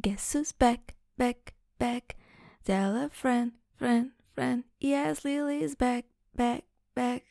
[0.00, 2.16] Guess who's back, back, back?
[2.64, 4.64] Tell a friend, friend, friend.
[4.80, 7.24] Yes, Lily's back, back, back.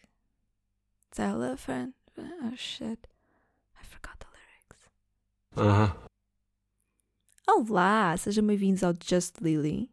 [1.09, 2.31] Tell a friend, friend.
[2.43, 3.07] Oh shit.
[3.75, 4.77] I forgot the lyrics.
[5.57, 5.95] Aham.
[7.47, 9.89] Olá, sejam bem-vindos ao Just Lily.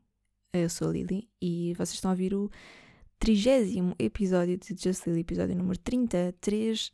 [0.53, 2.51] Eu sou a Lily e vocês estão a ouvir o
[3.19, 6.91] trigésimo episódio de Just Lily, episódio número 30, 30,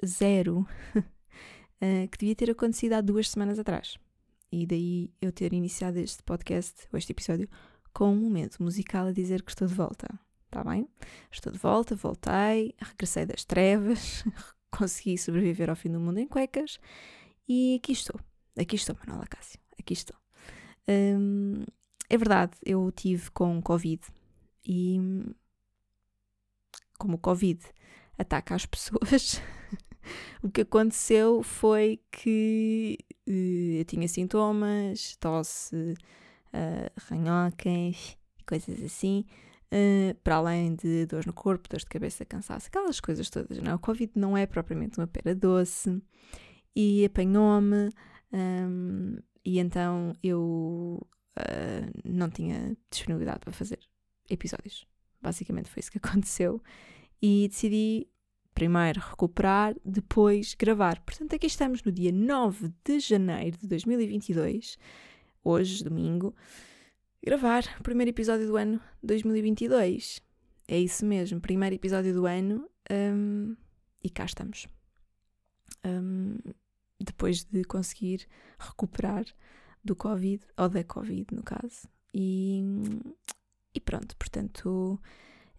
[1.81, 3.99] eh, que devia ter acontecido há duas semanas atrás.
[4.53, 7.49] E daí eu ter iniciado este podcast, ou este episódio,
[7.93, 10.07] com um momento musical a dizer que estou de volta.
[10.45, 10.87] Está bem?
[11.31, 14.23] Estou de volta, voltei, regressei das trevas,
[14.71, 16.79] consegui sobreviver ao fim do mundo em cuecas
[17.49, 18.21] e aqui estou.
[18.59, 19.59] Aqui estou, Manuela Cássio.
[19.81, 20.17] Aqui estou.
[20.87, 21.65] Hum,
[22.11, 24.03] é verdade, eu tive com Covid
[24.67, 25.01] e
[26.99, 27.65] como o Covid
[28.19, 29.41] ataca as pessoas,
[30.43, 35.95] o que aconteceu foi que eu tinha sintomas, tosse,
[36.53, 37.03] uh,
[38.47, 39.25] coisas assim,
[39.73, 43.59] uh, para além de dores no corpo, dores de cabeça, cansaço, aquelas coisas todas.
[43.59, 43.73] Não?
[43.73, 43.75] é?
[43.75, 46.03] O Covid não é propriamente uma pera doce
[46.75, 47.91] e apanhou-me.
[48.33, 51.01] um, e então eu
[51.39, 53.79] uh, não tinha disponibilidade para fazer
[54.31, 54.87] episódios.
[55.21, 56.63] Basicamente foi isso que aconteceu.
[57.21, 58.09] E decidi
[58.55, 61.01] primeiro recuperar, depois gravar.
[61.01, 64.79] Portanto, aqui estamos no dia 9 de janeiro de 2022,
[65.43, 66.35] hoje, domingo,
[67.25, 70.23] gravar o primeiro episódio do ano 2022.
[70.69, 73.57] É isso mesmo, primeiro episódio do ano um,
[74.03, 74.67] e cá estamos.
[75.85, 76.39] Um,
[77.01, 78.27] depois de conseguir
[78.59, 79.25] recuperar
[79.85, 81.89] do Covid, ou da Covid no caso.
[82.15, 82.63] E,
[83.75, 85.01] e pronto, portanto,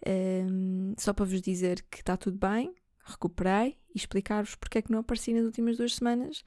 [0.07, 2.73] um, só para vos dizer que está tudo bem,
[3.03, 6.43] recuperei e explicar-vos porque é que não apareci nas últimas duas semanas.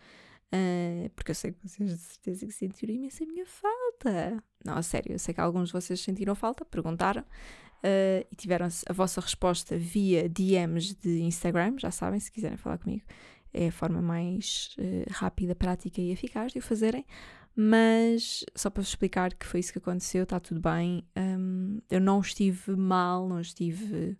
[0.46, 4.42] Uh, porque eu sei que vocês de certeza que sentiram imensa a minha falta.
[4.64, 8.68] Não, a sério, eu sei que alguns de vocês sentiram falta, perguntaram uh, e tiveram
[8.88, 11.76] a vossa resposta via DMs de Instagram.
[11.78, 13.04] Já sabem, se quiserem falar comigo,
[13.52, 17.04] é a forma mais uh, rápida, prática e eficaz de o fazerem.
[17.58, 21.02] Mas só para vos explicar que foi isso que aconteceu, está tudo bem.
[21.16, 24.18] Um, eu não estive mal, não estive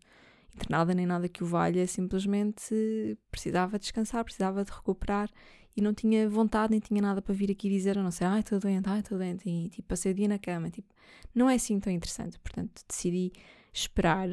[0.57, 5.31] internada nem nada que o valha, simplesmente precisava descansar, precisava de recuperar
[5.77, 8.41] e não tinha vontade, nem tinha nada para vir aqui dizer, a não ser, ai,
[8.41, 10.89] estou doente, ai, estou doente, e tipo, passei o dia na cama, tipo,
[11.35, 13.31] não é assim tão interessante, portanto decidi
[13.73, 14.29] esperar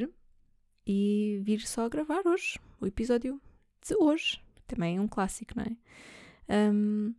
[0.88, 3.41] e vir só gravar hoje, o episódio
[3.85, 6.72] de hoje, também é um clássico, não é?
[6.72, 7.13] Um,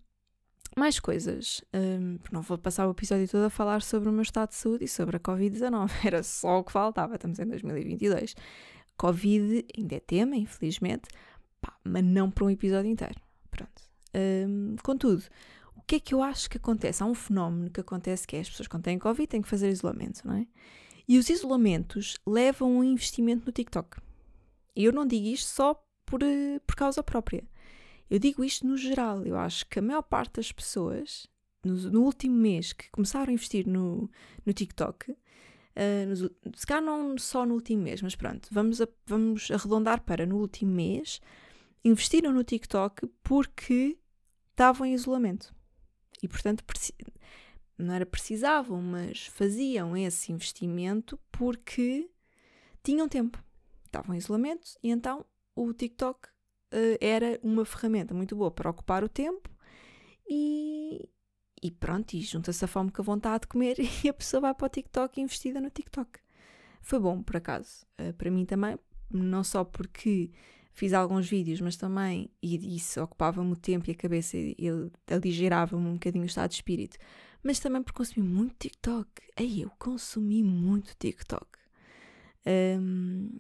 [0.75, 4.49] mais coisas, um, não vou passar o episódio todo a falar sobre o meu estado
[4.49, 8.35] de saúde e sobre a Covid-19, era só o que faltava, estamos em 2022.
[8.97, 11.09] Covid ainda é tema, infelizmente,
[11.61, 13.21] pá, mas não para um episódio inteiro.
[13.51, 13.83] Pronto.
[14.83, 15.25] Contudo,
[15.77, 17.03] o que é que eu acho que acontece?
[17.03, 19.71] Há um fenómeno que acontece que é as pessoas quando têm Covid têm que fazer
[19.71, 20.47] isolamento, não é?
[21.07, 23.99] E os isolamentos levam um investimento no TikTok.
[24.75, 25.75] E eu não digo isto só
[26.07, 27.45] por, eh, por causa própria.
[28.09, 29.25] Eu digo isto no geral.
[29.25, 31.27] Eu acho que a maior parte das pessoas,
[31.63, 34.11] no, no último mês, que começaram a investir no,
[34.45, 35.15] no TikTok,
[35.77, 36.21] uh, nos,
[36.57, 40.39] se calhar não só no último mês, mas pronto, vamos, a, vamos arredondar para no
[40.39, 41.21] último mês,
[41.85, 43.99] investiram no TikTok porque
[44.51, 45.55] estavam em isolamento.
[46.23, 46.65] E, portanto,
[47.77, 52.09] não era precisavam, mas faziam esse investimento porque
[52.83, 53.43] tinham tempo.
[53.85, 55.25] Estavam em isolamento e então
[55.55, 59.51] o TikTok uh, era uma ferramenta muito boa para ocupar o tempo
[60.29, 61.09] e,
[61.65, 64.55] e pronto, e junta-se a fome com a vontade de comer e a pessoa vai
[64.55, 66.21] para o TikTok investida no TikTok.
[66.83, 68.79] Foi bom, por acaso, uh, para mim também,
[69.11, 70.31] não só porque
[70.75, 74.69] fiz alguns vídeos, mas também, e isso ocupava-me o tempo e a cabeça, e
[75.11, 76.99] aligerava-me um bocadinho o estado de espírito,
[77.43, 79.09] mas também porque consumi muito TikTok.
[79.35, 81.47] Aí eu consumi muito TikTok.
[82.47, 83.31] Um,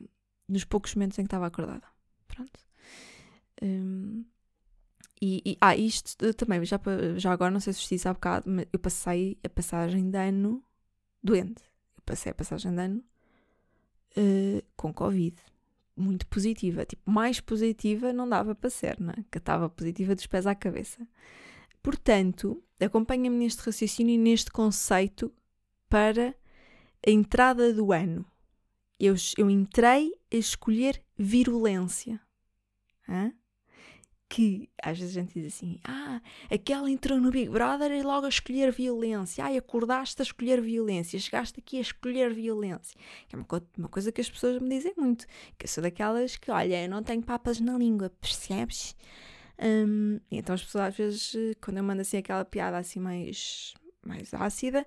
[0.48, 1.86] nos poucos momentos em que estava acordada.
[2.26, 2.58] Pronto.
[3.60, 4.24] Um,
[5.24, 6.78] e, e, ah, isto também, já,
[7.16, 10.62] já agora, não sei se disse há bocado, mas eu passei a passagem de ano
[11.22, 11.62] doente.
[11.96, 13.04] Eu passei a passagem de ano
[14.18, 15.34] uh, com Covid.
[15.96, 16.84] Muito positiva.
[16.84, 19.24] Tipo, mais positiva não dava para ser, não é?
[19.30, 21.08] Que estava positiva dos pés à cabeça.
[21.82, 25.32] Portanto, acompanha-me neste raciocínio e neste conceito
[25.88, 26.34] para
[27.06, 28.26] a entrada do ano.
[29.00, 32.20] Eu, eu entrei a escolher virulência.
[33.08, 33.32] Hã?
[34.34, 36.20] Que às vezes a gente diz assim: ah,
[36.50, 39.44] aquela entrou no Big Brother e logo a escolher violência.
[39.44, 42.98] Ai, acordaste a escolher violência, chegaste aqui a escolher violência.
[43.28, 45.24] Que é uma, co uma coisa que as pessoas me dizem muito.
[45.56, 48.96] Que eu sou daquelas que, olha, eu não tenho papas na língua, percebes?
[49.56, 53.72] Um, então as pessoas às vezes, quando eu mando assim aquela piada assim mais,
[54.06, 54.86] mais ácida,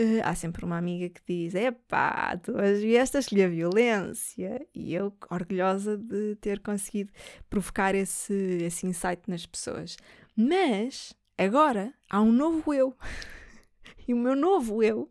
[0.00, 4.66] uh, há sempre uma amiga que diz: Epá, tu vieste a escolher violência.
[4.74, 7.12] E eu, orgulhosa de ter conseguido
[7.48, 9.96] provocar esse, esse insight nas pessoas.
[10.36, 12.96] Mas, agora, há um novo eu.
[14.08, 15.10] e o meu novo eu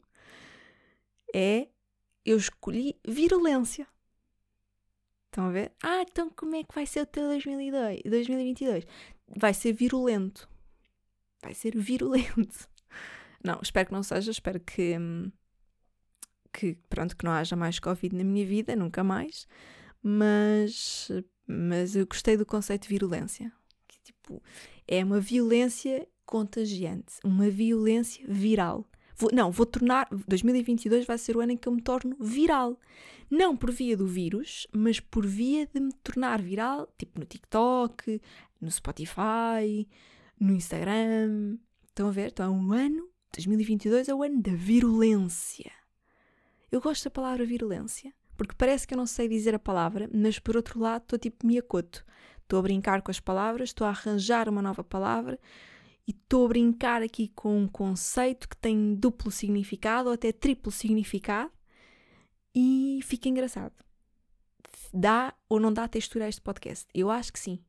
[1.33, 1.67] é:
[2.25, 3.87] eu escolhi virulência.
[5.33, 5.71] Estão a ver?
[5.81, 8.85] Ah, então como é que vai ser o teu 2002, 2022?
[9.35, 10.47] Vai ser virulento.
[11.41, 12.69] Vai ser virulento.
[13.43, 14.95] Não, espero que não seja, espero que,
[16.53, 19.47] que pronto, que não haja mais Covid na minha vida, nunca mais.
[20.01, 21.11] Mas,
[21.45, 23.51] mas eu gostei do conceito de virulência.
[23.87, 24.41] Que, tipo,
[24.87, 28.89] é uma violência contagiante, uma violência viral.
[29.15, 30.07] Vou, não, vou tornar.
[30.27, 32.79] 2022 vai ser o ano em que eu me torno viral.
[33.29, 38.21] Não por via do vírus, mas por via de me tornar viral, tipo no TikTok,
[38.59, 39.87] no Spotify,
[40.39, 41.57] no Instagram.
[41.89, 42.31] Estão a ver?
[42.31, 45.71] Então é um ano 2022 é o ano da virulência.
[46.71, 50.39] Eu gosto da palavra virulência, porque parece que eu não sei dizer a palavra, mas
[50.39, 52.05] por outro lado estou tipo miacoto.
[52.41, 55.39] Estou a brincar com as palavras, estou a arranjar uma nova palavra
[56.07, 60.71] e estou a brincar aqui com um conceito que tem duplo significado ou até triplo
[60.71, 61.51] significado
[62.53, 63.73] e fica engraçado.
[64.93, 66.87] Dá ou não dá textura a este podcast?
[66.93, 67.59] Eu acho que sim.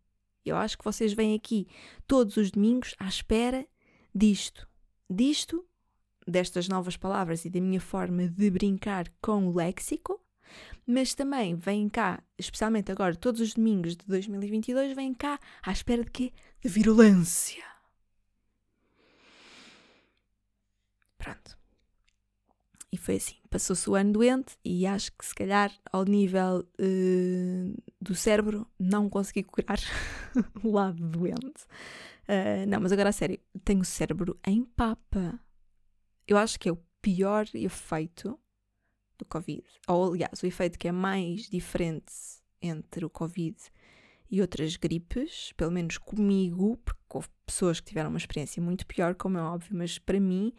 [0.44, 1.67] Eu acho que vocês vêm aqui
[2.06, 3.67] todos os domingos à espera
[4.14, 4.69] disto
[5.08, 5.64] disto,
[6.26, 10.20] destas novas palavras e da minha forma de brincar com o léxico,
[10.86, 16.04] mas também vêm cá, especialmente agora, todos os domingos de 2022, vêm cá à espera
[16.04, 16.32] de quê?
[16.62, 17.64] De virulência.
[21.16, 21.56] Pronto.
[22.92, 23.36] E foi assim.
[23.50, 29.08] Passou-se o ano doente e acho que se calhar ao nível uh, do cérebro não
[29.08, 29.80] consegui curar
[30.62, 31.64] o lado doente.
[32.24, 35.38] Uh, não, mas agora a sério, tenho o cérebro em papa.
[36.26, 38.38] Eu acho que é o pior efeito
[39.18, 39.62] do Covid.
[39.86, 42.12] Ou, aliás, o efeito que é mais diferente
[42.60, 43.56] entre o Covid
[44.30, 49.14] e outras gripes, pelo menos comigo, porque houve pessoas que tiveram uma experiência muito pior,
[49.14, 50.52] como é óbvio, mas para mim,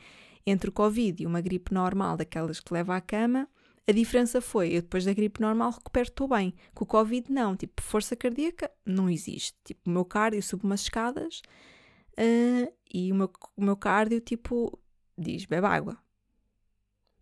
[0.46, 3.50] entre o Covid e uma gripe normal, daquelas que leva à cama,
[3.88, 6.56] a diferença foi, eu depois da gripe normal recupero, estou bem.
[6.74, 7.56] Com o Covid, não.
[7.56, 9.56] Tipo, força cardíaca não existe.
[9.64, 11.42] Tipo, o meu cardio sube umas escadas
[12.14, 14.80] uh, e o meu, o meu cardio, tipo,
[15.16, 15.98] diz, bebe água.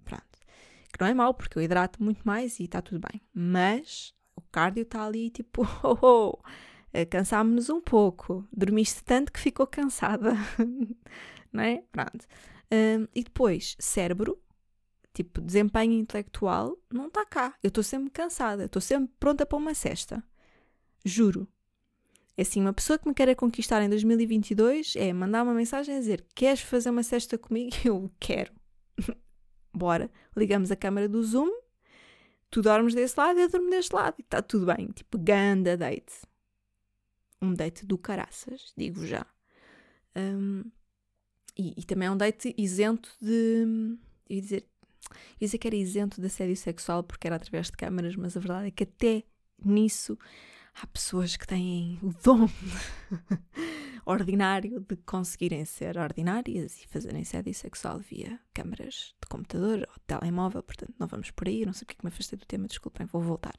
[0.06, 0.40] Pronto.
[0.92, 3.22] Que não é mau, porque eu hidrato muito mais e está tudo bem.
[3.34, 6.30] Mas o cardio está ali, tipo, oh, oh,
[6.98, 8.48] uh, cansámos-nos um pouco.
[8.54, 10.34] Dormiste tanto que ficou cansada.
[11.52, 11.84] não é?
[11.92, 12.26] Pronto.
[12.72, 14.42] Uh, e depois, cérebro,
[15.14, 17.54] tipo, desempenho intelectual, não está cá.
[17.62, 20.24] Eu estou sempre cansada, estou sempre pronta para uma cesta.
[21.06, 21.48] Juro.
[22.36, 26.00] É assim, uma pessoa que me queira conquistar em 2022 é mandar uma mensagem a
[26.00, 27.76] dizer: Queres fazer uma cesta comigo?
[27.86, 28.52] Eu quero.
[29.72, 30.10] Bora.
[30.36, 31.50] Ligamos a câmera do Zoom,
[32.50, 34.16] tu dormes desse lado e eu durmo deste lado.
[34.18, 34.88] E está tudo bem.
[34.88, 36.14] Tipo, ganda date.
[37.40, 39.26] Um date do caraças, digo já.
[40.16, 40.64] Um,
[41.58, 43.98] e, e, também é um date isento de.
[44.30, 44.68] Ia dizer
[45.40, 48.40] ia dizer que era isento de assédio sexual porque era através de câmaras, mas a
[48.40, 49.24] verdade é que até
[49.64, 50.18] nisso
[50.82, 52.50] há pessoas que têm o dom
[54.06, 60.02] ordinário de conseguirem ser ordinárias e fazerem assédio sexual via câmaras de computador ou de
[60.08, 62.68] telemóvel, portanto não vamos por aí, não sei porque é que me afastei do tema,
[62.68, 63.56] desculpem, vou voltar.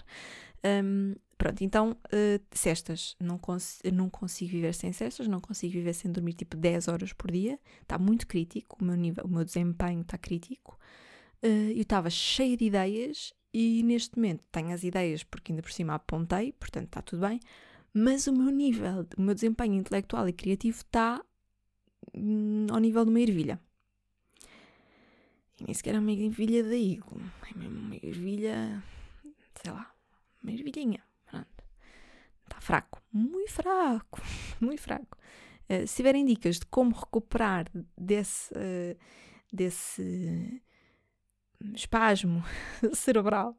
[0.64, 5.92] Um, pronto, então uh, cestas, não, cons não consigo viver sem cestas, não consigo viver
[5.92, 9.44] sem dormir tipo 10 horas por dia, está muito crítico, o meu nível, o meu
[9.44, 10.78] desempenho está crítico.
[11.44, 15.70] Uh, eu estava cheia de ideias e neste momento tenho as ideias porque ainda por
[15.70, 17.38] cima apontei, portanto está tudo bem,
[17.92, 21.22] mas o meu nível, o meu desempenho intelectual e criativo está
[22.14, 23.60] hum, ao nível de uma ervilha.
[25.60, 28.82] E nem sequer é uma ervilha da Igo, é mesmo uma ervilha,
[29.62, 29.94] sei lá,
[30.42, 31.04] uma ervilhinha.
[31.26, 31.64] Pronto.
[32.44, 34.20] Está fraco, muito fraco,
[34.60, 35.18] muito fraco.
[35.70, 38.98] Uh, se tiverem dicas de como recuperar desse, uh,
[39.52, 40.62] desse
[41.74, 42.42] espasmo
[42.92, 43.56] cerebral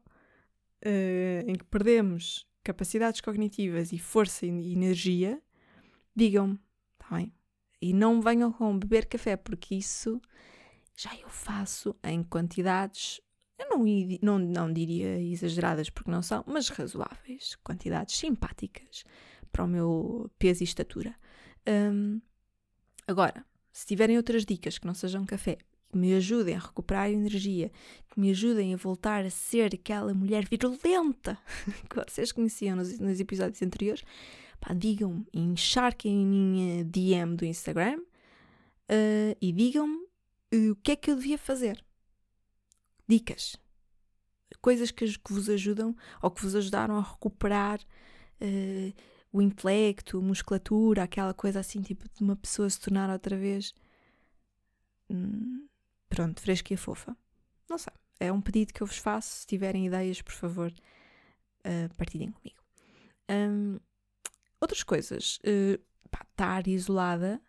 [0.84, 5.40] uh, em que perdemos capacidades cognitivas e força e energia,
[6.14, 6.58] digam-me,
[6.94, 7.32] está bem?
[7.80, 10.20] E não venham com beber café, porque isso
[10.96, 13.20] já eu faço em quantidades,
[13.58, 13.84] eu não,
[14.22, 19.04] não, não diria exageradas porque não são, mas razoáveis, quantidades simpáticas
[19.52, 21.14] para o meu peso e estatura.
[21.68, 22.20] Um,
[23.06, 25.58] agora, se tiverem outras dicas que não sejam café,
[25.96, 27.72] que me ajudem a recuperar energia,
[28.10, 31.38] que me ajudem a voltar a ser aquela mulher virulenta
[31.88, 34.04] que vocês conheciam nos, nos episódios anteriores,
[34.60, 40.04] pá, digam-me, encharquem a minha DM do Instagram uh, e digam-me
[40.54, 41.82] uh, o que é que eu devia fazer.
[43.08, 43.56] Dicas.
[44.60, 48.92] Coisas que, que vos ajudam ou que vos ajudaram a recuperar uh,
[49.32, 53.72] o intelecto, a musculatura, aquela coisa assim, tipo de uma pessoa se tornar outra vez.
[55.08, 55.65] Hum,
[56.08, 57.16] pronto, fresca e fofa.
[57.68, 57.92] Não sei.
[58.18, 59.40] É um pedido que eu vos faço.
[59.40, 62.62] Se tiverem ideias, por favor, uh, partilhem comigo.
[63.30, 63.78] Um,
[64.60, 65.38] outras coisas.
[65.38, 65.78] Uh,
[66.10, 67.40] pá, estar isolada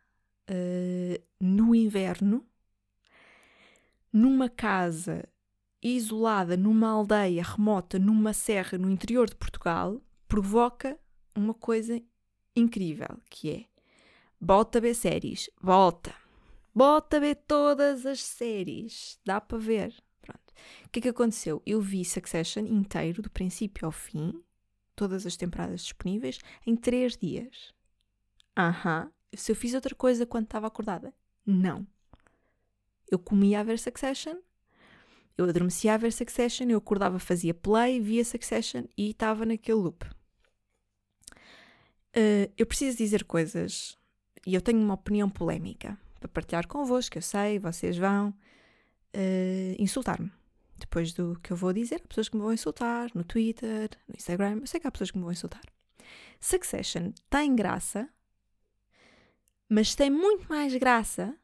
[0.50, 2.46] uh, no inverno,
[4.12, 5.28] numa casa
[5.82, 11.00] isolada, numa aldeia remota, numa serra no interior de Portugal, provoca
[11.36, 12.02] uma coisa
[12.56, 13.66] incrível, que é
[14.40, 15.50] bota ver séries,
[16.78, 19.96] bota, bota ver todas as séries, dá para ver.
[20.22, 20.54] Pronto.
[20.86, 21.62] O que é que aconteceu?
[21.66, 24.44] Eu vi Succession inteiro, do princípio ao fim,
[24.96, 27.74] todas as temporadas disponíveis, em três dias.
[28.56, 29.12] Aham.
[29.34, 31.14] Se eu fiz outra coisa quando estava acordada?
[31.46, 31.86] Não.
[33.10, 34.38] Eu comia a ver Succession,
[35.38, 40.06] eu adormecia a ver Succession, eu acordava, fazia play, via Succession e estava naquele loop.
[42.16, 43.98] Uh, eu preciso dizer coisas
[44.46, 50.32] e eu tenho uma opinião polémica para partilhar convosco, eu sei, vocês vão uh, insultar-me.
[50.78, 54.16] Depois do que eu vou dizer, há pessoas que me vão insultar no Twitter, no
[54.16, 55.64] Instagram, eu sei que há pessoas que me vão insultar.
[56.40, 58.08] Succession tem graça,
[59.68, 61.36] mas tem muito mais graça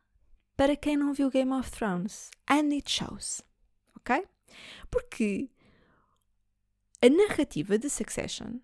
[0.56, 2.30] para quem não viu Game of Thrones.
[2.48, 3.42] And it shows.
[3.98, 4.24] Ok?
[4.92, 5.50] Porque
[7.02, 8.60] a narrativa de Succession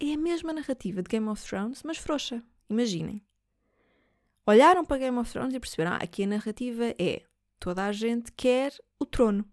[0.00, 2.42] é a mesma narrativa de Game of Thrones, mas frouxa.
[2.68, 3.22] Imaginem.
[4.44, 7.22] Olharam para Game of Thrones e perceberam: ah, aqui a narrativa é
[7.60, 9.44] toda a gente quer o trono.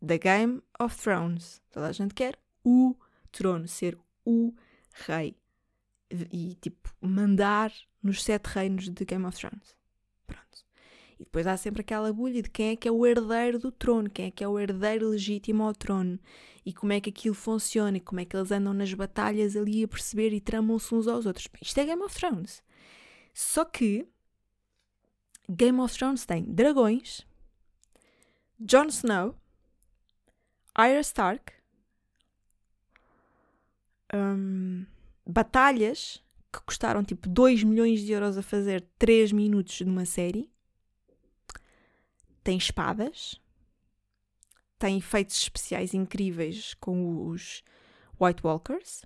[0.00, 1.60] Da Game of Thrones.
[1.70, 2.96] Toda a gente quer o
[3.30, 4.54] trono, ser o
[5.06, 5.36] rei.
[6.32, 9.76] E, tipo, mandar nos sete reinos de Game of Thrones.
[10.26, 10.64] Pronto.
[11.18, 14.08] E depois há sempre aquela bulha de quem é que é o herdeiro do trono,
[14.08, 16.18] quem é que é o herdeiro legítimo ao trono
[16.64, 19.84] e como é que aquilo funciona e como é que eles andam nas batalhas ali
[19.84, 21.48] a perceber e tramam-se uns aos outros.
[21.60, 22.62] Isto é Game of Thrones.
[23.36, 24.08] Só que
[25.46, 27.20] Game of Thrones tem dragões,
[28.58, 29.36] Jon Snow,
[30.74, 31.52] Arya Stark,
[34.14, 34.86] um,
[35.26, 40.50] batalhas que custaram tipo 2 milhões de euros a fazer 3 minutos de uma série.
[42.42, 43.38] Tem espadas.
[44.78, 47.62] Tem efeitos especiais incríveis com os
[48.18, 49.04] White Walkers.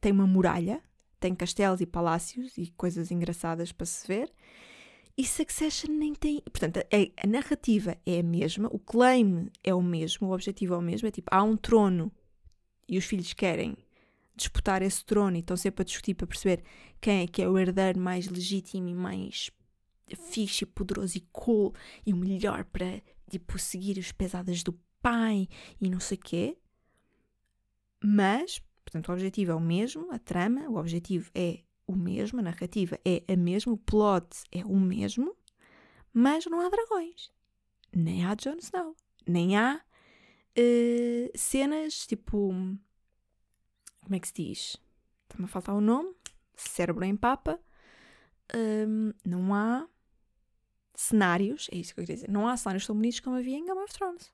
[0.00, 0.82] Tem uma muralha.
[1.26, 4.32] Tem castelos e palácios e coisas engraçadas para se ver.
[5.18, 6.40] E Succession nem tem.
[6.42, 10.76] Portanto, a, a narrativa é a mesma, o claim é o mesmo, o objetivo é
[10.76, 11.08] o mesmo.
[11.08, 12.12] É tipo, há um trono
[12.88, 13.76] e os filhos querem
[14.36, 16.62] disputar esse trono e estão sempre a discutir para perceber
[17.00, 19.50] quem é que é o herdeiro mais legítimo e mais
[20.30, 21.74] fixe, e poderoso e cool
[22.06, 25.48] e o melhor para tipo, seguir as pesadas do pai
[25.80, 26.56] e não sei o quê.
[28.00, 32.42] Mas, portanto, o objetivo é o mesmo, a trama, o objetivo é o mesmo, a
[32.42, 35.36] narrativa é a mesma, o plot é o mesmo,
[36.12, 37.30] mas não há dragões.
[37.92, 38.96] Nem há Jon Snow.
[39.26, 39.80] Nem há
[40.58, 42.52] uh, cenas tipo
[44.06, 44.76] como é que se diz?
[45.24, 46.14] Está-me a faltar o nome.
[46.54, 47.58] Cérebro em papa.
[48.54, 49.88] Um, não há
[50.94, 52.30] cenários, é isso que eu queria dizer.
[52.30, 54.32] Não há cenários tão bonitos como havia em Game of Thrones.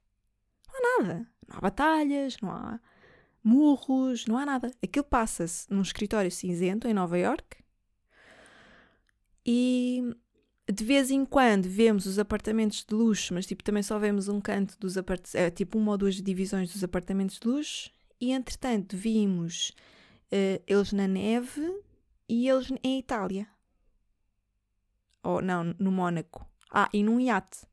[0.69, 1.29] Não há nada.
[1.49, 2.79] Não há batalhas, não há
[3.43, 4.71] murros, não há nada.
[4.83, 7.63] Aquilo passa-se num escritório cinzento em Nova York
[9.45, 10.15] e
[10.71, 14.41] de vez em quando vemos os apartamentos de luxo, mas tipo também só vemos um
[14.41, 18.97] canto dos apartamentos, é, tipo uma ou duas divisões dos apartamentos de luxo e entretanto
[18.97, 19.71] vimos
[20.33, 21.83] uh, eles na neve
[22.29, 23.49] e eles em Itália.
[25.23, 26.47] Ou não, no Mónaco.
[26.71, 27.67] Ah, e num iate.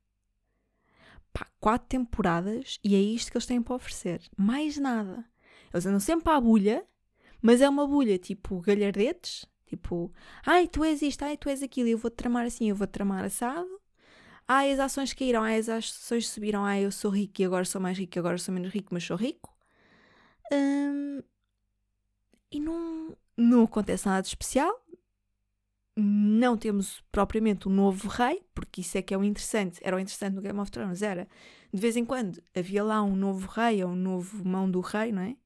[1.32, 4.20] Pá, quatro temporadas e é isto que eles têm para oferecer.
[4.36, 5.24] Mais nada.
[5.72, 6.84] Eles andam sempre à bulha,
[7.40, 9.46] mas é uma bulha tipo galhardetes.
[9.66, 10.12] Tipo,
[10.44, 13.24] ai, tu és isto, ai, tu és aquilo, eu vou-te tramar assim, eu vou-te tramar
[13.24, 13.68] assado.
[14.48, 17.80] Ai, as ações caíram, ai, as ações subiram, ai, eu sou rico e agora sou
[17.80, 19.54] mais rico, agora sou menos rico, mas sou rico.
[20.52, 21.22] Hum,
[22.50, 24.84] e não, não acontece nada de especial.
[25.96, 29.78] Não temos propriamente um novo rei, porque isso é que é o interessante.
[29.82, 31.28] Era o interessante no Game of Thrones, era
[31.72, 35.12] de vez em quando havia lá um novo rei ou um novo mão do rei,
[35.12, 35.36] não é?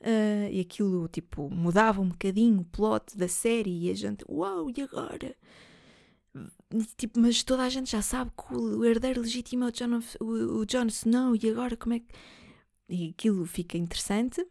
[0.00, 4.70] Uh, e aquilo tipo mudava um bocadinho o plot da série e a gente, uau,
[4.70, 5.34] e agora?
[6.96, 10.60] Tipo, mas toda a gente já sabe que o herdeiro legítimo é o Jon, o,
[10.60, 12.14] o Jon Snow e agora como é que
[12.88, 14.46] e aquilo fica interessante.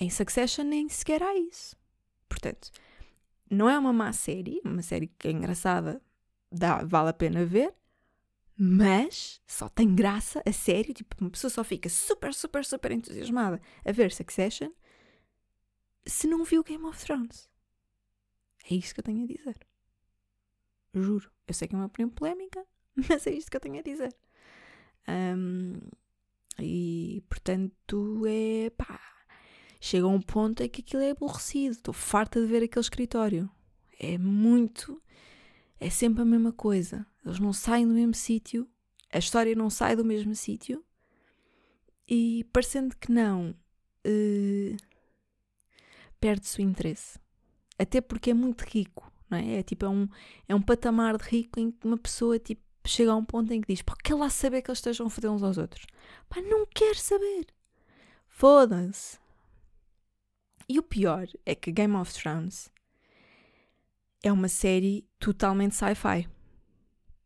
[0.00, 1.76] Em Succession nem sequer há isso.
[2.28, 2.70] Portanto,
[3.50, 6.02] não é uma má série, uma série que é engraçada,
[6.50, 7.74] dá, vale a pena ver,
[8.56, 13.60] mas só tem graça, a sério, tipo, uma pessoa só fica super, super, super entusiasmada
[13.84, 14.70] a ver Succession
[16.06, 17.48] se não viu Game of Thrones.
[18.70, 19.56] É isto que eu tenho a dizer.
[20.94, 21.30] Juro.
[21.46, 24.14] Eu sei que é uma opinião polémica, mas é isto que eu tenho a dizer.
[25.08, 25.74] Um,
[26.58, 29.00] e portanto é pá.
[29.80, 31.72] Chega a um ponto em que aquilo é aborrecido.
[31.72, 33.50] Estou farta de ver aquele escritório.
[33.98, 35.02] É muito.
[35.82, 37.04] É sempre a mesma coisa.
[37.26, 38.68] Eles não saem do mesmo sítio.
[39.12, 40.84] A história não sai do mesmo sítio.
[42.08, 43.50] E parecendo que não,
[44.06, 44.76] uh,
[46.20, 47.18] perde-se o interesse.
[47.76, 49.56] Até porque é muito rico, não é?
[49.56, 50.08] É tipo, é um,
[50.48, 53.60] é um patamar de rico em que uma pessoa tipo, chega a um ponto em
[53.60, 55.84] que diz: Pá, quer lá saber que eles estejam a foder uns aos outros?
[56.28, 57.48] Pá, não quer saber.
[58.28, 59.18] Foda-se.
[60.68, 62.70] E o pior é que Game of Thrones
[64.22, 66.28] é uma série totalmente sci-fi.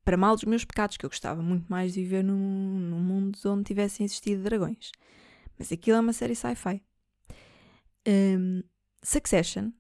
[0.05, 3.39] Para mal dos meus pecados, que eu gostava muito mais de viver num, num mundo
[3.47, 4.93] onde tivessem existido dragões.
[5.59, 6.83] Mas aquilo é uma série sci-fi.
[8.07, 8.63] Um,
[9.03, 9.73] Succession,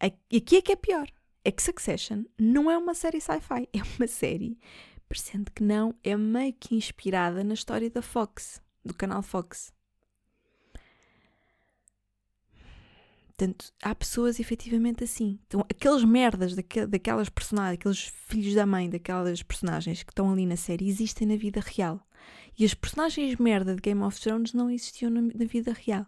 [0.00, 1.08] aqui é que é pior,
[1.44, 4.58] é que Succession não é uma série sci-fi, é uma série,
[5.08, 9.72] parecendo que não, é meio que inspirada na história da Fox, do canal Fox.
[13.40, 15.40] Portanto, há pessoas efetivamente assim.
[15.46, 20.56] Então, aqueles merdas daquelas personagens, aqueles filhos da mãe daquelas personagens que estão ali na
[20.56, 22.06] série existem na vida real.
[22.58, 26.06] E as personagens merda de Game of Thrones não existiam na, na vida real.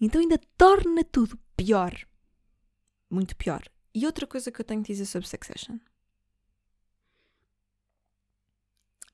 [0.00, 1.92] Então ainda torna tudo pior.
[3.10, 3.64] Muito pior.
[3.92, 5.76] E outra coisa que eu tenho que dizer sobre Succession.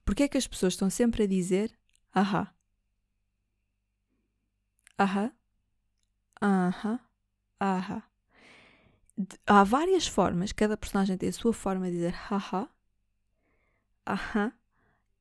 [0.05, 1.75] Porquê é que as pessoas estão sempre a dizer
[2.13, 2.55] ahá?
[4.99, 5.33] Ahá?
[6.43, 6.99] Ahá?
[7.61, 8.03] Ahá?
[9.47, 12.69] Há várias formas, cada personagem tem a sua forma de dizer haha,
[14.05, 14.53] ahá,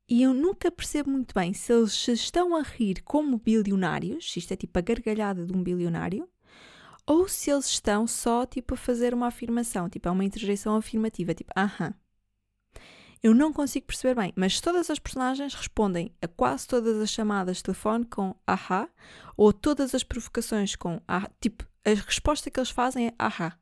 [0.09, 4.39] e eu nunca percebo muito bem se eles se estão a rir como bilionários, se
[4.39, 6.27] isto é tipo a gargalhada de um bilionário,
[7.07, 11.33] ou se eles estão só tipo a fazer uma afirmação, tipo é uma interjeição afirmativa,
[11.33, 11.93] tipo aham.
[13.23, 17.57] Eu não consigo perceber bem, mas todas as personagens respondem a quase todas as chamadas
[17.57, 18.89] de telefone com ahá,
[19.37, 23.59] ou todas as provocações com ahá, tipo, a resposta que eles fazem é ahá.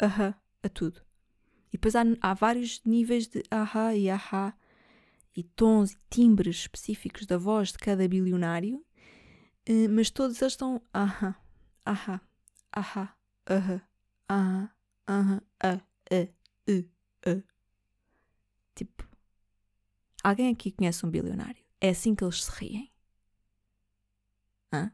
[0.00, 1.00] Ahá, a tudo.
[1.68, 4.54] E depois há, vários níveis de ahá e ahá
[5.36, 8.84] e tons e timbres específicos da voz de cada bilionário,
[9.64, 11.36] eh, mas todos eles estão ahá,
[11.86, 12.20] ahá,
[12.72, 13.88] ahá, ahá,
[14.28, 14.74] ahá,
[15.06, 15.72] ahá, a,
[16.14, 16.28] a,
[16.66, 16.88] e,
[17.24, 17.51] a.
[18.74, 19.08] Tipo,
[20.22, 21.62] alguém aqui conhece um bilionário?
[21.80, 22.90] É assim que eles se riem?
[24.72, 24.92] Hã?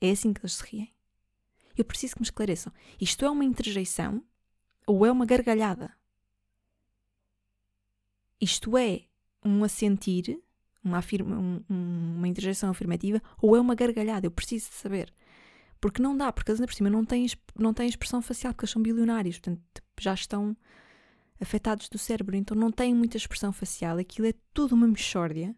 [0.00, 0.94] É assim que eles se riem?
[1.76, 2.72] Eu preciso que me esclareçam.
[3.00, 4.22] Isto é uma interjeição
[4.86, 5.94] ou é uma gargalhada?
[8.40, 9.02] Isto é
[9.44, 10.40] um assentir,
[10.82, 14.26] uma, afirma, um, uma interjeição afirmativa, ou é uma gargalhada?
[14.26, 15.12] Eu preciso de saber.
[15.80, 18.64] Porque não dá, porque eles ainda por cima não têm, não têm expressão facial, porque
[18.64, 20.56] eles são bilionários, portanto já estão
[21.40, 25.54] afetados do cérebro, então não têm muita expressão facial, aquilo é tudo uma mexórdia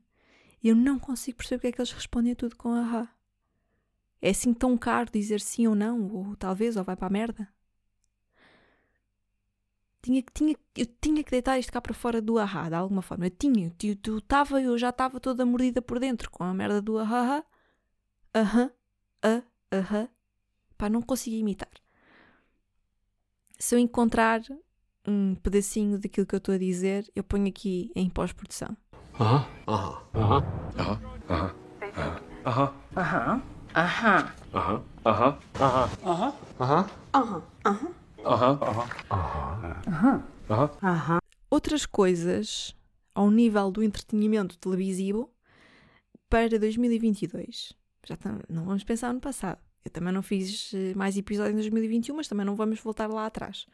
[0.63, 3.09] e eu não consigo perceber porque é que eles respondem a tudo com ahá.
[4.23, 7.49] É assim tão caro dizer sim ou não, ou talvez, ou vai para a merda?
[10.03, 13.27] Tinha, tinha, eu tinha que deitar isto cá para fora do ahá, de alguma forma.
[13.27, 16.81] Eu tinha, eu, eu, estava, eu já estava toda mordida por dentro com a merda
[16.81, 17.45] do ahá.
[18.35, 18.71] Aham,
[19.23, 20.09] ah, aham.
[20.79, 21.71] Pá, não consigo imitar.
[23.59, 24.43] Se eu encontrar
[25.07, 28.77] um pedacinho daquilo que eu estou a dizer, eu ponho aqui em pós-produção.
[29.19, 30.43] Aham, aham, aham,
[31.29, 31.53] aham,
[32.45, 33.43] aham, aham,
[33.75, 34.23] aham,
[34.55, 35.39] aham, aham,
[36.05, 38.87] aham, aham, aham, aham, aham, aham.
[39.11, 39.61] Aham.
[39.87, 40.23] Aham.
[40.51, 40.71] Aham.
[40.83, 41.19] Aham.
[41.51, 42.75] Outras coisas
[43.15, 45.31] ao nível do entretenimento televisivo
[46.29, 47.73] para 2022.
[48.07, 48.17] Já
[48.49, 49.59] não vamos pensar no passado.
[49.85, 53.27] Eu também não fiz eh, mais episódios em 2021, mas também não vamos voltar lá
[53.27, 53.67] atrás.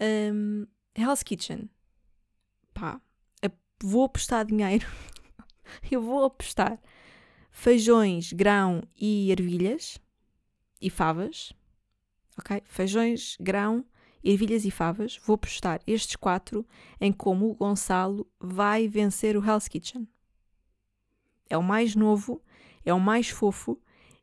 [0.00, 1.70] Um, Hell's Kitchen.
[2.74, 3.00] Pá,
[3.82, 4.86] vou apostar dinheiro.
[5.90, 6.80] Eu vou apostar
[7.50, 9.98] feijões, grão e ervilhas
[10.80, 11.54] e favas
[12.38, 12.62] ok?
[12.66, 13.84] Feijões, grão,
[14.22, 15.18] ervilhas e favas.
[15.24, 16.66] Vou postar estes quatro
[17.00, 20.06] em como o Gonçalo vai vencer o Hell's Kitchen.
[21.48, 22.42] É o mais novo,
[22.84, 23.80] é o mais fofo,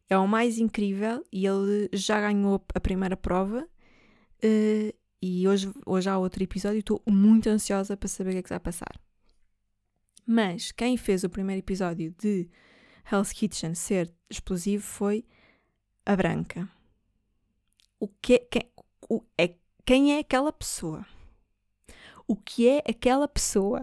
[0.09, 3.67] é o mais incrível e ele já ganhou a primeira prova.
[4.43, 4.93] Uh,
[5.25, 8.43] e hoje, hoje há outro episódio e estou muito ansiosa para saber o que é
[8.43, 8.99] que vai passar.
[10.25, 12.49] Mas quem fez o primeiro episódio de
[13.11, 15.25] Hell's Kitchen ser explosivo foi
[16.05, 16.69] a Branca
[17.99, 18.69] o que, quem,
[19.09, 19.55] o, é,
[19.85, 21.05] quem é aquela pessoa?
[22.27, 23.81] o que é aquela pessoa.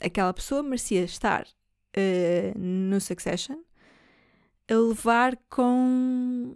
[0.00, 3.58] Aquela pessoa merecia estar uh, no Succession
[4.68, 6.54] a levar com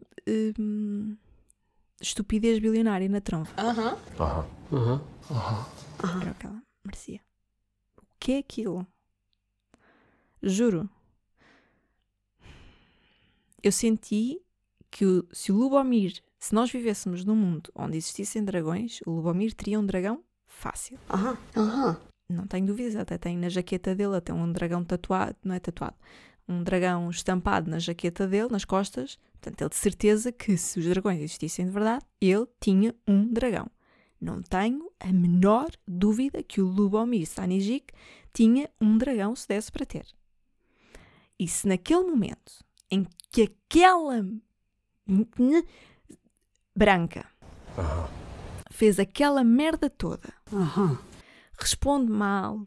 [0.58, 1.16] um,
[2.00, 3.48] estupidez bilionária na tromba.
[3.56, 3.96] Aham.
[4.20, 4.46] Aham.
[5.30, 5.66] Aham.
[6.04, 6.20] Aham.
[6.22, 7.20] Era o que ela merecia.
[7.98, 8.86] O que é aquilo?
[10.42, 10.88] Juro.
[13.62, 14.40] Eu senti
[14.90, 19.52] que o, se o Lubomir, se nós vivêssemos num mundo onde existissem dragões, o Lubomir
[19.54, 20.98] teria um dragão fácil.
[21.10, 21.36] Aham.
[21.56, 22.00] Aham.
[22.28, 25.96] Não tenho dúvidas, até tem na jaqueta dele até um dragão tatuado, não é tatuado,
[26.48, 29.18] um dragão estampado na jaqueta dele, nas costas.
[29.32, 33.70] Portanto, ele de certeza que se os dragões existissem de verdade, ele tinha um dragão.
[34.20, 37.92] Não tenho a menor dúvida que o Lubomir Stanisic
[38.32, 40.06] tinha um dragão se desse para ter.
[41.38, 44.26] E se naquele momento em que aquela
[46.74, 47.26] branca
[48.70, 50.32] fez aquela merda toda,
[51.58, 52.64] responde mal,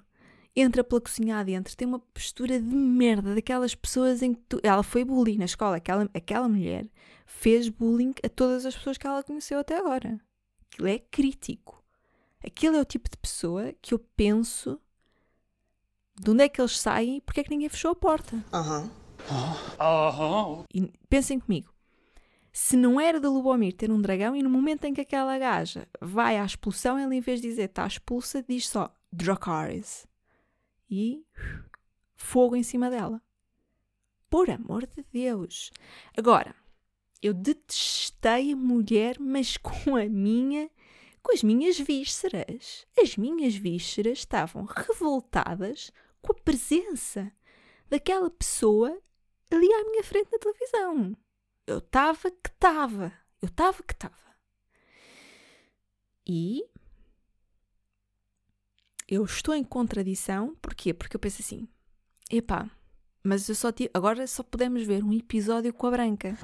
[0.56, 4.60] entra pela cozinha adentro, tem uma postura de merda daquelas pessoas em que tu...
[4.64, 6.88] ela foi bullying na escola, aquela, aquela mulher
[7.26, 10.20] fez bullying a todas as pessoas que ela conheceu até agora.
[10.72, 11.84] Aquilo é crítico.
[12.44, 14.80] Aquele é o tipo de pessoa que eu penso
[16.20, 18.44] de onde é que eles saem e porque é que ninguém fechou a porta.
[18.52, 18.90] Aham.
[19.80, 20.66] Aham.
[20.74, 21.72] E pensem comigo.
[22.52, 25.88] Se não era de Lubomir ter um dragão e no momento em que aquela gaja
[26.02, 30.09] vai à expulsão, ele em vez de dizer está expulsa, diz só Dracarys.
[30.90, 31.26] E
[32.16, 33.22] fogo em cima dela.
[34.30, 35.72] Por amor de Deus.
[36.16, 36.56] Agora,
[37.22, 40.70] eu detestei a mulher, mas com a minha,
[41.22, 42.88] com as minhas vísceras.
[42.98, 47.32] As minhas vísceras estavam revoltadas com a presença
[47.90, 49.00] daquela pessoa
[49.52, 51.18] ali à minha frente na televisão.
[51.66, 53.14] Eu estava que estava.
[53.42, 54.16] Eu estava que estava.
[56.28, 56.64] E
[59.10, 60.56] eu estou em contradição.
[60.62, 60.94] Porquê?
[60.94, 61.68] Porque eu penso assim:
[62.32, 62.70] epá,
[63.24, 66.38] mas eu só tive, agora só podemos ver um episódio com a Branca.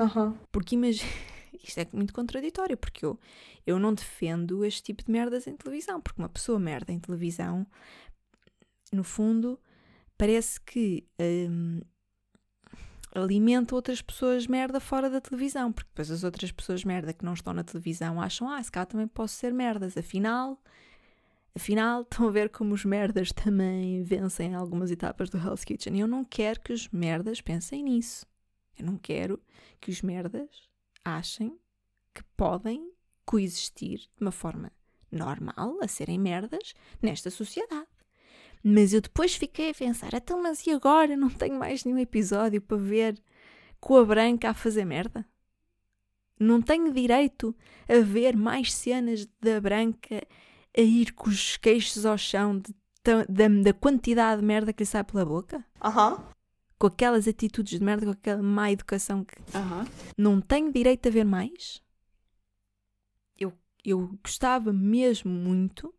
[0.00, 0.36] Aham.
[0.50, 1.10] Porque imagina.
[1.62, 3.18] Isto é muito contraditório, porque eu,
[3.66, 5.98] eu não defendo este tipo de merdas em televisão.
[5.98, 7.66] Porque uma pessoa merda em televisão,
[8.92, 9.58] no fundo,
[10.18, 11.80] parece que hum,
[13.14, 15.72] alimenta outras pessoas merda fora da televisão.
[15.72, 18.84] Porque depois as outras pessoas merda que não estão na televisão acham, ah, se cá
[18.84, 19.96] também posso ser merdas.
[19.96, 20.60] Afinal,
[21.54, 25.98] afinal, estão a ver como os merdas também vencem algumas etapas do Hell's Kitchen.
[25.98, 28.26] Eu não quero que os merdas pensem nisso.
[28.78, 29.40] Eu não quero
[29.80, 30.48] que os merdas
[31.04, 31.58] achem
[32.12, 32.90] que podem
[33.24, 34.72] coexistir de uma forma
[35.10, 37.86] normal, a serem merdas, nesta sociedade.
[38.62, 41.16] Mas eu depois fiquei a pensar, então, mas e agora?
[41.16, 43.22] Não tenho mais nenhum episódio para ver
[43.78, 45.26] com a branca a fazer merda?
[46.40, 47.54] Não tenho direito
[47.88, 50.26] a ver mais cenas da branca
[50.76, 52.74] a ir com os queixos ao chão de,
[53.28, 55.64] da, da quantidade de merda que lhe sai pela boca?
[55.82, 56.24] Aham.
[56.78, 59.36] Com aquelas atitudes de merda, com aquela má educação que
[60.18, 61.80] não tenho direito a ver mais?
[63.38, 63.52] Eu,
[63.84, 65.94] eu gostava mesmo muito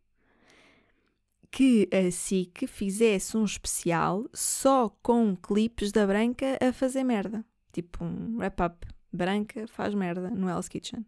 [1.50, 7.46] que a SIC fizesse um especial só com clipes da Branca a fazer merda.
[7.72, 8.86] Tipo um wrap-up.
[9.12, 11.06] Branca faz merda no Hell's Kitchen.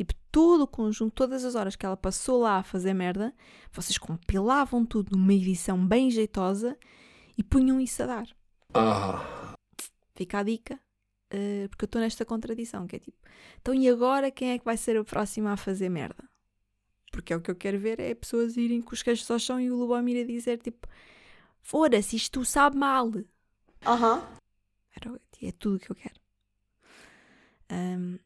[0.00, 3.34] Tipo, todo o conjunto, todas as horas que ela passou lá a fazer merda,
[3.70, 6.74] vocês compilavam tudo numa edição bem jeitosa
[7.36, 8.26] e punham isso a dar.
[8.72, 9.52] Ah.
[10.14, 10.80] Fica a dica,
[11.28, 13.18] eh, porque eu estou nesta contradição, que é tipo,
[13.60, 16.24] então e agora quem é que vai ser a próxima a fazer merda?
[17.12, 19.60] Porque é o que eu quero ver é pessoas irem com os queixos ao chão
[19.60, 20.88] e o Lubomir a dizer tipo,
[21.60, 23.12] fora-se, isto sabe mal.
[23.84, 24.26] Aham.
[24.96, 26.18] Era, é tudo o que eu quero.
[27.68, 28.18] Ahm,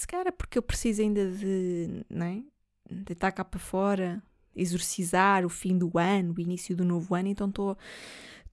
[0.00, 2.42] se calhar é porque eu preciso ainda de, não é?
[2.90, 4.22] de estar cá para fora,
[4.54, 7.76] exorcizar o fim do ano, o início do novo ano, então estou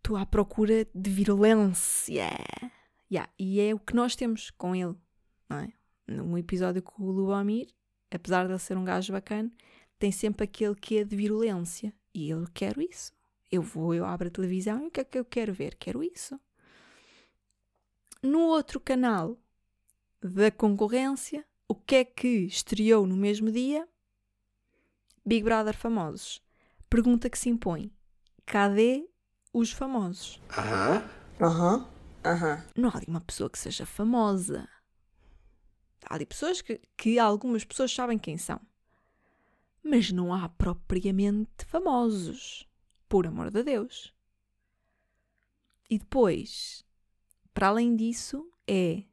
[0.03, 2.29] estou à procura de virulência.
[3.09, 3.29] Yeah.
[3.39, 4.95] E é o que nós temos com ele,
[5.49, 5.71] não é?
[6.05, 7.67] Num episódio com o Lubomir,
[8.11, 9.49] apesar de ele ser um gajo bacana,
[9.97, 11.93] tem sempre aquele que é de virulência.
[12.13, 13.13] E eu quero isso.
[13.49, 15.75] Eu vou, eu abro a televisão e o que é que eu quero ver?
[15.75, 16.37] Quero isso.
[18.21, 19.37] No outro canal
[20.29, 23.87] da concorrência, o que é que estreou no mesmo dia?
[25.25, 26.41] Big Brother Famosos.
[26.89, 27.91] Pergunta que se impõe:
[28.45, 29.07] cadê
[29.53, 30.41] os famosos?
[30.57, 31.09] Aham.
[31.41, 31.87] Aham.
[32.25, 32.63] Aham.
[32.75, 34.67] Não há ali uma pessoa que seja famosa.
[36.05, 38.59] Há ali pessoas que, que algumas pessoas sabem quem são.
[39.83, 42.67] Mas não há propriamente famosos.
[43.09, 44.13] Por amor de Deus.
[45.89, 46.85] E depois,
[47.53, 49.03] para além disso, é.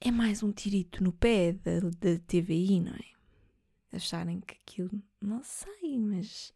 [0.00, 3.18] É mais um tirito no pé da, da TVI, não é?
[3.92, 6.52] acharem que aquilo, não sei, mas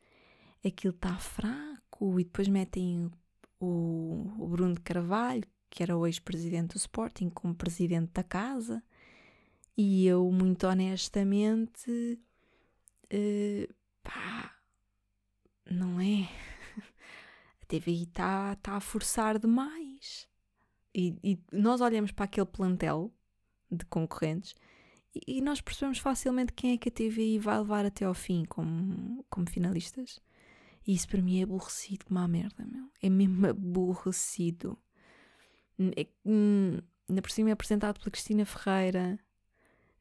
[0.65, 3.11] aquilo está fraco e depois metem
[3.59, 8.83] o, o Bruno de Carvalho, que era o ex-presidente do Sporting, como presidente da casa.
[9.77, 12.21] E eu, muito honestamente,
[13.13, 14.55] uh, pá,
[15.71, 16.29] não é?
[17.63, 20.29] A TVI está tá a forçar demais.
[20.95, 23.11] E, e, nós olhamos para aquele plantel
[23.73, 24.55] de concorrentes
[25.27, 29.25] e, nós percebemos facilmente quem é que a TVI vai levar até ao fim como,
[29.29, 30.19] como finalistas.
[30.87, 32.89] E isso para mim é aborrecido como a merda, meu.
[33.01, 34.79] É mesmo aborrecido.
[35.79, 36.07] É,
[37.21, 39.19] por cima é apresentado pela Cristina Ferreira.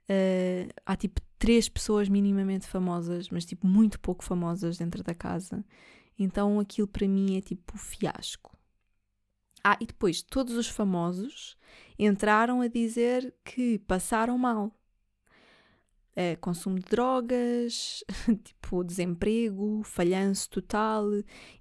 [0.09, 5.63] Uh, há tipo três pessoas minimamente famosas, mas tipo muito pouco famosas dentro da casa.
[6.17, 8.57] Então aquilo para mim é tipo fiasco.
[9.63, 11.57] Ah, e depois todos os famosos
[11.97, 14.71] entraram a dizer que passaram mal.
[16.13, 18.03] É, consumo de drogas,
[18.43, 21.05] tipo desemprego, falhanço total.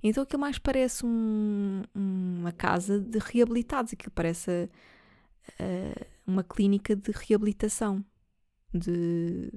[0.02, 4.68] Então aquilo mais parece um, uma casa de reabilitados, aquilo parece
[5.60, 8.04] uh, uma clínica de reabilitação
[8.74, 9.50] de,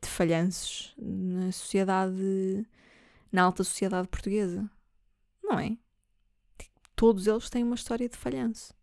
[0.00, 2.66] de falhanços na sociedade,
[3.32, 4.70] na alta sociedade portuguesa.
[5.42, 5.76] Não é?
[6.98, 8.74] Todos eles têm uma história de falhanço.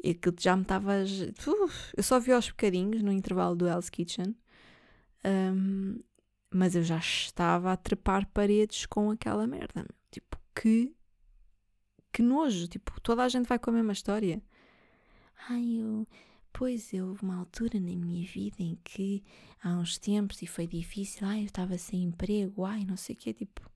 [0.00, 0.92] E aquilo já me estava.
[1.96, 4.36] Eu só vi aos bocadinhos no intervalo do Hell's Kitchen
[5.24, 6.00] um,
[6.54, 9.84] mas eu já estava a trepar paredes com aquela merda.
[10.08, 10.94] Tipo, que,
[12.12, 12.68] que nojo.
[12.68, 14.40] Tipo, toda a gente vai com a mesma história.
[15.48, 16.06] Ai, eu.
[16.52, 19.24] Pois houve uma altura na minha vida em que
[19.62, 21.26] há uns tempos e foi difícil.
[21.26, 22.64] Ai, eu estava sem emprego.
[22.64, 23.34] Ai, não sei o quê.
[23.34, 23.68] Tipo,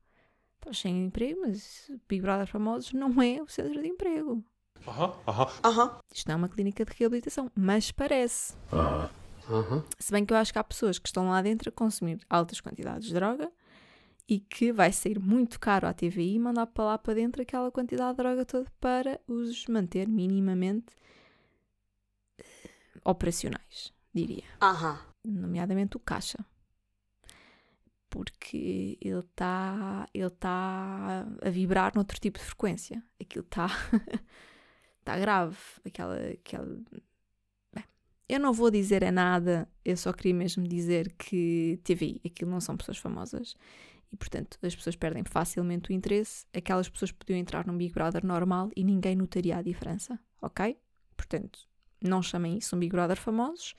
[0.63, 4.43] estás sem emprego, mas Big Brother Famosos não é o centro de emprego.
[4.87, 6.01] Aham, aham, aham.
[6.13, 8.55] Isto não é uma clínica de reabilitação, mas parece.
[8.73, 9.11] Aham.
[9.49, 9.83] Uhum.
[9.99, 12.61] Se bem que eu acho que há pessoas que estão lá dentro a consumir altas
[12.61, 13.51] quantidades de droga
[14.29, 18.13] e que vai sair muito caro à TVI mandar para lá para dentro aquela quantidade
[18.13, 20.95] de droga toda para os manter minimamente
[22.41, 22.45] uh,
[23.05, 24.45] operacionais, diria.
[24.63, 24.97] Uhum.
[25.25, 26.39] Nomeadamente o caixa.
[28.13, 33.03] Porque ele está ele tá a vibrar noutro tipo de frequência.
[33.19, 33.69] Aquilo está
[35.03, 35.57] tá grave.
[35.83, 36.79] Aquela, aquela
[38.29, 42.61] eu não vou dizer é nada, eu só queria mesmo dizer que TVI, aquilo não
[42.61, 43.55] são pessoas famosas
[44.11, 46.47] e, portanto, as pessoas perdem facilmente o interesse.
[46.55, 50.79] Aquelas pessoas podiam entrar num Big Brother normal e ninguém notaria a diferença, ok?
[51.17, 51.61] Portanto,
[52.01, 53.75] não chamem isso um Big Brother famosos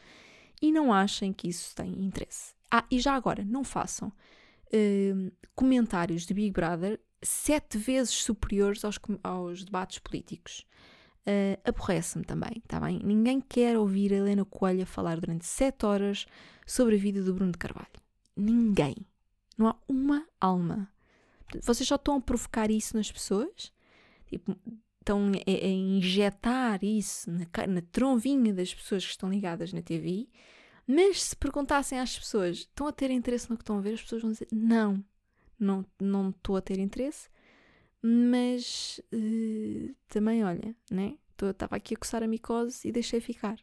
[0.62, 2.54] e não achem que isso tem interesse.
[2.76, 9.00] Ah, e já agora, não façam uh, comentários de Big Brother sete vezes superiores aos,
[9.24, 10.66] aos debates políticos
[11.28, 13.00] uh, aborrece-me também, está bem?
[13.04, 16.26] Ninguém quer ouvir Helena Coelho falar durante 7 horas
[16.66, 17.88] sobre a vida do Bruno de Carvalho.
[18.36, 18.96] Ninguém.
[19.58, 20.92] Não há uma alma.
[21.62, 23.72] Vocês só estão a provocar isso nas pessoas?
[24.26, 24.58] Tipo,
[25.00, 30.28] estão a, a injetar isso na, na tronvinha das pessoas que estão ligadas na TV.
[30.86, 33.94] Mas se perguntassem às pessoas, estão a ter interesse no que estão a ver?
[33.94, 35.04] As pessoas vão dizer, não,
[35.60, 37.30] não, não estou a ter interesse
[38.06, 41.18] mas uh, também, olha, né?
[41.42, 43.58] Estava aqui a coçar a micose e deixei ficar.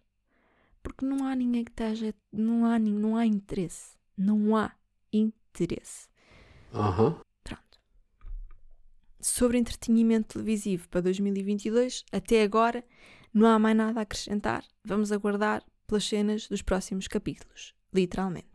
[0.83, 2.15] Porque não há ninguém que esteja.
[2.33, 3.97] Não há, não há interesse.
[4.17, 4.73] Não há
[5.13, 6.09] interesse.
[6.73, 7.17] Uhum.
[7.45, 7.81] Pronto.
[9.21, 12.85] Sobre entretenimento televisivo para 2022, até agora
[13.33, 14.65] não há mais nada a acrescentar.
[14.85, 17.75] Vamos aguardar pelas cenas dos próximos capítulos.
[17.93, 18.47] Literalmente.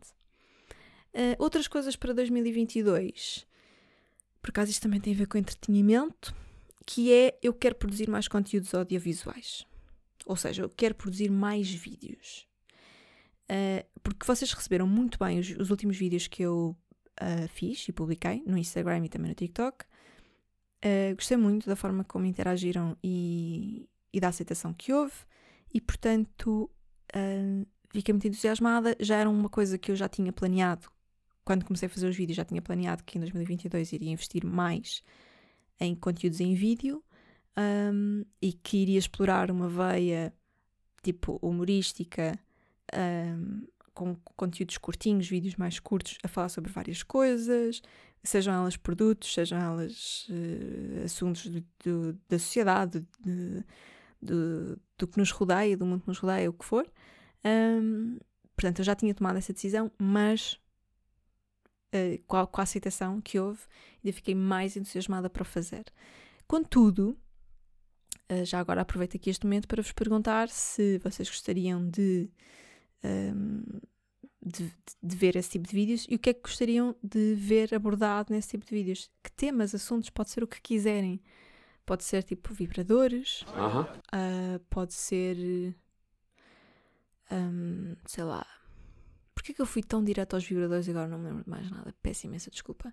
[1.14, 3.46] Uh, outras coisas para 2022.
[4.40, 6.34] Por acaso isto também tem a ver com entretenimento,
[6.86, 9.66] que é eu quero produzir mais conteúdos audiovisuais.
[10.24, 12.48] Ou seja, eu quero produzir mais vídeos.
[13.44, 16.74] Uh, porque vocês receberam muito bem os, os últimos vídeos que eu
[17.20, 19.84] uh, fiz e publiquei no Instagram e também no TikTok.
[20.84, 25.14] Uh, gostei muito da forma como interagiram e, e da aceitação que houve,
[25.72, 26.70] e portanto
[27.92, 28.96] fiquei muito entusiasmada.
[29.00, 30.88] Já era uma coisa que eu já tinha planeado
[31.46, 35.00] quando comecei a fazer os vídeos, já tinha planeado que em 2022 iria investir mais
[35.78, 37.02] em conteúdos em vídeo
[37.56, 40.34] um, e que iria explorar uma veia
[41.04, 42.36] tipo humorística
[42.92, 43.64] um,
[43.94, 47.80] com conteúdos curtinhos, vídeos mais curtos a falar sobre várias coisas,
[48.24, 53.64] sejam elas produtos, sejam elas uh, assuntos do, do, da sociedade, de,
[54.20, 56.90] do, do que nos rodeia, do mundo que nos rodeia, o que for.
[57.44, 58.18] Um,
[58.56, 60.58] portanto, eu já tinha tomado essa decisão, mas
[61.94, 63.60] uh, com, a, com a aceitação que houve,
[64.02, 65.84] ainda fiquei mais entusiasmada para o fazer.
[66.46, 67.16] Contudo,
[68.30, 72.28] uh, já agora aproveito aqui este momento para vos perguntar se vocês gostariam de,
[73.04, 73.62] um,
[74.44, 77.74] de, de, ver esse tipo de vídeos e o que é que gostariam de ver
[77.74, 79.10] abordado nesse tipo de vídeos.
[79.22, 81.20] Que temas, assuntos, pode ser o que quiserem.
[81.86, 83.96] Pode ser tipo vibradores, uh -huh.
[83.96, 85.74] uh, pode ser.
[87.30, 88.46] Um, sei lá.
[89.34, 91.70] Porquê que eu fui tão direto aos vibradores e agora não me lembro de mais
[91.70, 91.94] nada?
[92.02, 92.92] Peço imensa desculpa.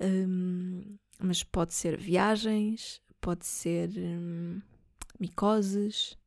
[0.00, 4.60] Um, mas pode ser viagens, pode ser um,
[5.20, 6.18] micoses,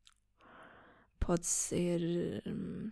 [1.20, 2.92] pode ser um,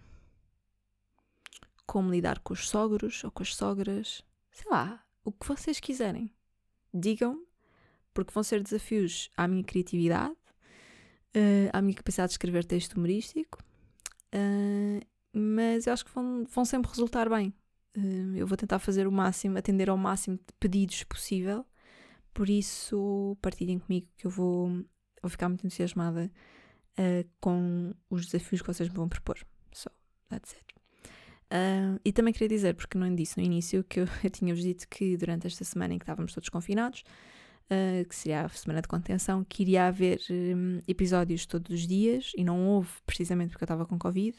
[1.86, 6.34] como lidar com os sogros ou com as sogras, sei lá, o que vocês quiserem.
[6.94, 7.46] Digam,
[8.14, 10.34] porque vão ser desafios à minha criatividade,
[11.36, 13.60] uh, à minha capacidade de escrever texto humorístico,
[14.34, 17.54] uh, mas eu acho que vão, vão sempre resultar bem.
[17.98, 21.66] Uh, eu vou tentar fazer o máximo, atender ao máximo de pedidos possível,
[22.34, 24.70] por isso partilhem comigo que eu vou,
[25.22, 26.32] vou ficar muito entusiasmada
[27.40, 29.40] com os desafios que vocês me vão propor.
[29.72, 29.90] So,
[30.30, 30.74] that's it.
[31.54, 34.88] Uh, e também queria dizer, porque não disse no início, que eu, eu tinha-vos dito
[34.90, 37.04] que durante esta semana em que estávamos todos confinados,
[37.72, 42.32] uh, que seria a semana de contenção, que iria haver um, episódios todos os dias,
[42.38, 44.38] e não houve precisamente porque eu estava com Covid.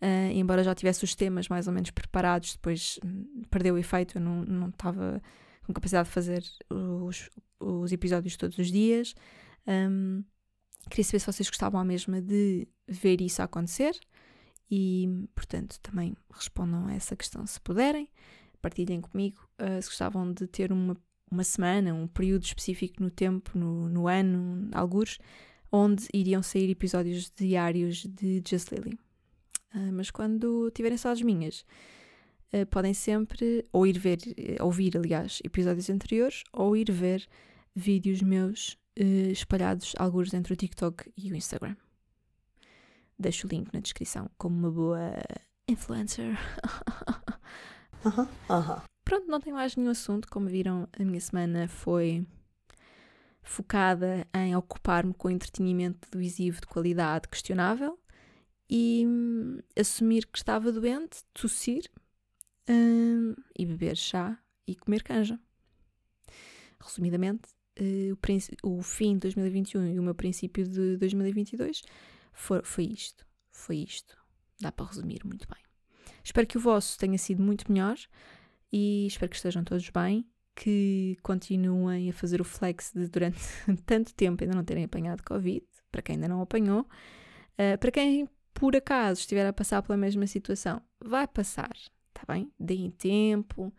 [0.00, 4.18] Uh, embora já tivesse os temas mais ou menos preparados, depois um, perdeu o efeito,
[4.18, 5.20] eu não, não estava
[5.66, 7.28] com capacidade de fazer os,
[7.60, 9.14] os episódios todos os dias.
[9.66, 10.24] Um,
[10.88, 13.98] queria saber se vocês gostavam à mesma de ver isso acontecer.
[14.70, 18.08] E, portanto, também respondam a essa questão se puderem.
[18.60, 20.96] Partilhem comigo uh, se gostavam de ter uma,
[21.30, 25.18] uma semana, um período específico no tempo, no, no ano, alguns,
[25.70, 28.98] onde iriam sair episódios diários de Just Lily.
[29.74, 31.64] Uh, mas quando tiverem só as minhas,
[32.52, 34.18] uh, podem sempre ou ir ver,
[34.60, 37.26] ouvir, aliás, episódios anteriores ou ir ver
[37.74, 38.76] vídeos meus
[39.30, 41.76] espalhados, alguns entre o TikTok e o Instagram.
[43.16, 45.12] Deixo o link na descrição como uma boa
[45.68, 46.36] influencer.
[48.04, 48.82] uh uh -huh.
[49.08, 50.28] Pronto, não tenho mais nenhum assunto.
[50.28, 52.26] Como viram, a minha semana foi
[53.42, 57.98] focada em ocupar-me com entretenimento televisivo de qualidade questionável
[58.68, 61.90] e hum, assumir que estava doente, tossir
[62.68, 65.40] hum, e beber chá e comer canja.
[66.78, 67.48] Resumidamente,
[67.80, 68.18] uh,
[68.62, 71.80] o, fim de 2021 e o meu princípio de 2022
[72.34, 73.26] foi, foi isto.
[73.50, 74.18] Foi isto.
[74.60, 75.62] Dá para resumir muito bem.
[76.22, 77.96] Espero que o vosso tenha sido muito melhor
[78.72, 83.38] e espero que estejam todos bem, que continuem a fazer o flex de durante
[83.86, 86.80] tanto tempo ainda não terem apanhado Covid, para quem ainda não apanhou.
[87.54, 88.28] Uh, para quem
[88.58, 92.52] por acaso estiver a passar pela mesma situação, vai passar, está bem?
[92.58, 93.72] Deem tempo,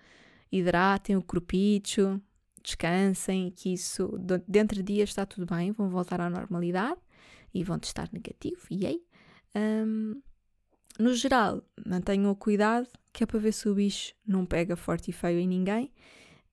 [0.50, 2.22] hidratem o corpicho,
[2.64, 7.00] descansem, que isso dentro de dias está tudo bem, vão voltar à normalidade
[7.54, 9.04] e vão testar negativo, e aí.
[9.56, 10.22] Um,
[10.98, 12.88] no geral, mantenham o cuidado,
[13.20, 15.92] que é para ver se o bicho não pega forte e feio em ninguém.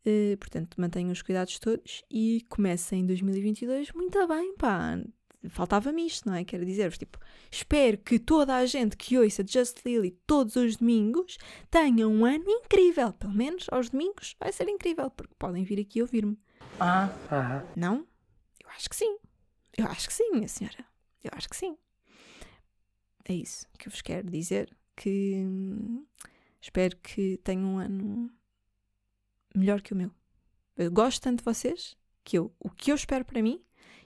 [0.04, 4.98] Uh, portanto, mantenham os cuidados todos e comecem em 2022 muito bem, pá.
[5.48, 6.42] Faltava-me isto, não é?
[6.44, 7.20] Quero dizer-vos, tipo,
[7.52, 11.38] espero que toda a gente que ouça Just Lily todos os domingos
[11.70, 13.12] tenha um ano incrível.
[13.12, 16.36] Pelo menos aos domingos vai ser incrível, porque podem vir aqui ouvir-me.
[16.80, 17.62] Ah, ah.
[17.76, 18.04] Não?
[18.60, 19.18] Eu acho que sim.
[19.78, 20.84] Eu acho que sim, minha senhora.
[21.22, 21.78] Eu acho que sim.
[23.24, 24.76] É isso que eu vos quero dizer.
[24.96, 26.04] Que hum,
[26.66, 28.30] espero que tenham um ano
[29.54, 30.10] melhor que o meu.
[30.76, 33.62] Eu gosto tanto de vocês que eu, o que eu espero para mim,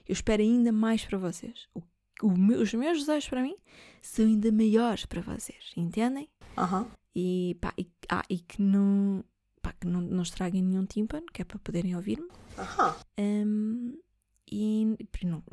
[0.07, 1.67] eu espero ainda mais para vocês.
[1.73, 1.81] O,
[2.21, 3.55] o meu, os meus desejos para mim
[4.01, 5.73] são ainda maiores para vocês.
[5.75, 6.29] Entendem?
[6.57, 6.87] Uhum.
[7.15, 9.23] E, pá, e, ah, e que não.
[9.61, 12.29] Pá, que não, não estraguem nenhum tímpano, que é para poderem ouvir-me.
[12.57, 12.93] Uhum.
[13.19, 13.99] Um,
[14.51, 14.85] e,
[15.23, 15.43] não,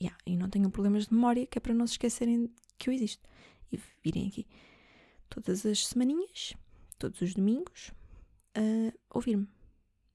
[0.00, 2.94] yeah, e não tenham problemas de memória, que é para não se esquecerem que eu
[2.94, 3.28] existo.
[3.70, 4.46] E virem aqui
[5.32, 6.54] todas as semaninhas,
[6.98, 7.90] todos os domingos,
[8.54, 9.48] a ouvir-me.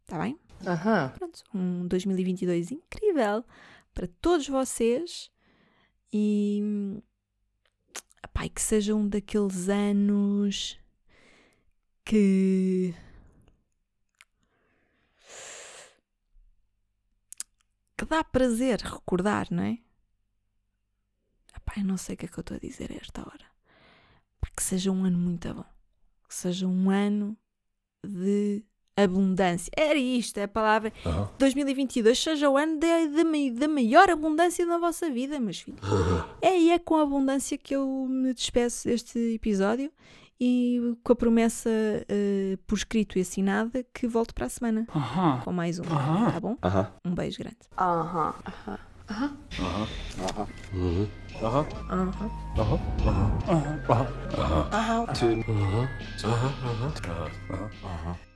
[0.03, 0.39] Está bem?
[0.61, 1.09] Uhum.
[1.17, 3.43] Pronto, um 2022 incrível
[3.93, 5.31] para todos vocês
[6.13, 6.61] e,
[8.43, 10.79] e que seja um daqueles anos
[12.05, 12.93] que
[17.97, 19.79] que dá prazer recordar, não é?
[21.75, 23.56] Eu não sei o que é que eu estou a dizer a esta hora.
[24.37, 25.65] Epá, que seja um ano muito bom.
[26.27, 27.37] Que seja um ano
[28.05, 28.63] de
[28.95, 29.71] abundância.
[29.77, 30.91] Era isto, é a palavra.
[31.05, 31.27] Uhum.
[31.37, 35.81] 2022 seja o ano da maior abundância na vossa vida, meus filhos.
[35.87, 36.23] Uhum.
[36.41, 39.91] É, e é com abundância que eu me despeço deste episódio
[40.39, 44.85] e com a promessa uh, por escrito e assinada que volto para a semana
[45.43, 45.83] com mais um.
[46.31, 46.57] Tá bom?
[47.05, 47.57] Um beijo grande.
[49.09, 49.29] Uh-huh.
[49.59, 49.85] Uh-huh.
[50.19, 50.45] Uh-huh.
[50.75, 51.45] Mm-hmm.
[51.45, 51.63] Uh-huh.
[51.89, 52.27] Uh-huh.
[52.57, 52.77] Uh-huh.
[53.07, 53.27] Uh-huh.
[53.47, 53.67] Uh-huh.
[53.87, 54.07] Uh-huh.
[54.27, 54.67] Uh-huh.
[54.73, 55.05] Uh-huh.
[55.47, 55.87] Uh-huh.
[56.23, 56.91] Uh-huh.
[57.49, 57.69] Uh-huh.
[57.83, 58.26] Uh-huh.